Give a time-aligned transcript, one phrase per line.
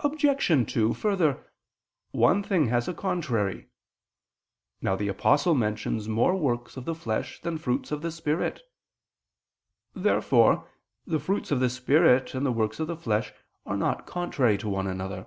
[0.00, 0.70] Obj.
[0.74, 1.50] 2: Further,
[2.10, 3.70] one thing has a contrary.
[4.82, 8.60] Now the Apostle mentions more works of the flesh than fruits of the Spirit.
[9.94, 10.68] Therefore
[11.06, 13.32] the fruits of the Spirit and the works of the flesh
[13.64, 15.26] are not contrary to one another.